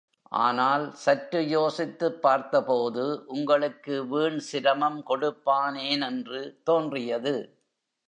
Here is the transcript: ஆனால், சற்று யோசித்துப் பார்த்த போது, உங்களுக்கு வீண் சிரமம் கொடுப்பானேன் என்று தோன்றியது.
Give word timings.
ஆனால், 0.29 0.91
சற்று 0.91 1.47
யோசித்துப் 1.47 2.21
பார்த்த 2.21 2.63
போது, 2.63 3.23
உங்களுக்கு 3.27 4.07
வீண் 4.07 4.37
சிரமம் 4.37 5.03
கொடுப்பானேன் 5.05 6.05
என்று 6.05 6.61
தோன்றியது. 6.63 7.63